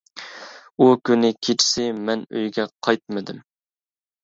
[0.79, 3.47] ئۇ كۈنى كېچىسى، مەن ئۆيگە قايتمىدىم.